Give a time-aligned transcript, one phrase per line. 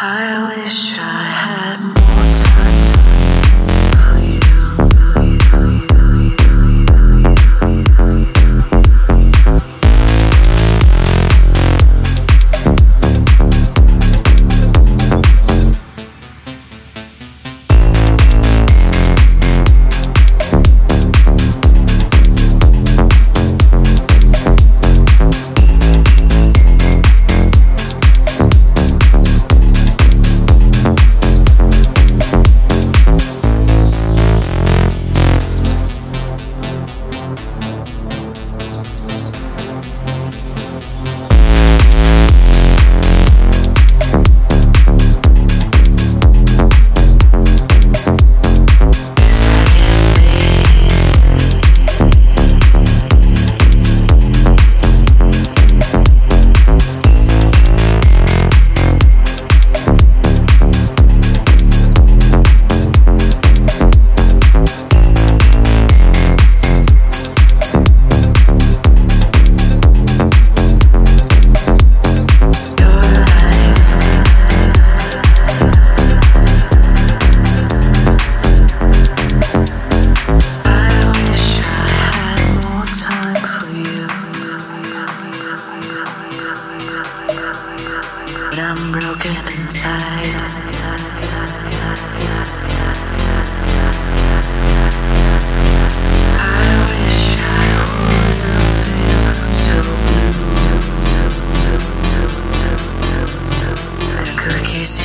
[0.00, 0.87] I wish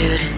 [0.04, 0.33] blue.